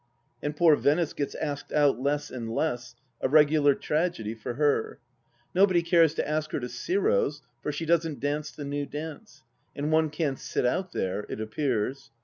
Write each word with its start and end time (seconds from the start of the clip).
And 0.41 0.57
poor 0.57 0.75
Venice 0.75 1.13
gets 1.13 1.35
asked 1.35 1.71
out 1.71 2.01
less 2.01 2.31
and 2.31 2.51
less— 2.55 2.95
a 3.21 3.29
regular 3.29 3.75
tragedy 3.75 4.33
for 4.33 4.55
her. 4.55 4.97
Nobody 5.53 5.83
cares 5.83 6.15
to 6.15 6.27
ask 6.27 6.49
her 6.53 6.59
to 6.59 6.67
Giro's, 6.69 7.43
for 7.61 7.71
she 7.71 7.85
doesn't 7.85 8.19
dance 8.19 8.49
the 8.49 8.65
new 8.65 8.87
dance, 8.87 9.43
and 9.75 9.91
one 9.91 10.09
can't 10.09 10.39
sit 10.39 10.65
out 10.65 10.91
there, 10.91 11.27
it 11.29 11.39
appears. 11.39 12.09